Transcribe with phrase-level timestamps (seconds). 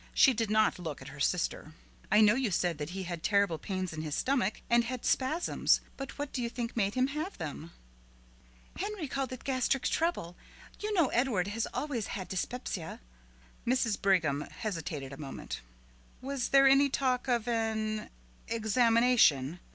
[0.15, 1.73] She did not look at her sister.
[2.11, 5.79] "I know you said that he had terrible pains in his stomach, and had spasms,
[5.95, 7.69] but what do you think made him have them?"
[8.77, 10.35] "Henry called it gastric trouble.
[10.79, 12.99] You know Edward has always had dyspepsia."
[13.63, 14.01] Mrs.
[14.01, 15.61] Brigham hesitated a moment.
[16.19, 18.09] "Was there any talk of an
[18.47, 19.59] examination?"